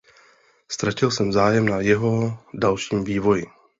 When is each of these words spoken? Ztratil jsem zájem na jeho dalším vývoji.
Ztratil 0.71 1.09
jsem 1.11 1.31
zájem 1.31 1.65
na 1.69 1.81
jeho 1.81 2.37
dalším 2.53 3.03
vývoji. 3.03 3.45